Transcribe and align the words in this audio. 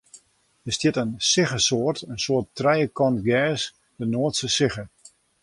Dêr 0.63 0.75
stiet 0.75 0.99
in 1.03 1.11
siggesoart, 1.31 1.99
in 2.11 2.17
soart 2.23 2.47
trijekant 2.57 3.17
gers, 3.27 3.61
de 3.99 4.05
noardske 4.11 4.49
sigge. 4.55 4.83